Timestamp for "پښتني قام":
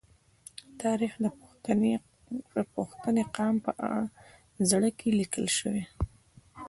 2.73-3.55